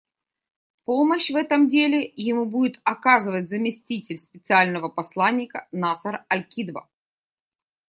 [0.83, 6.89] Помощь в этом деле ему будет оказывать заместитель Специального посланника Насер аль-Кидва.